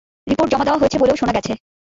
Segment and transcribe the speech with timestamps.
[0.27, 1.53] Report জমা দেওয়া হয়েছে বলেও শোনা গেছে।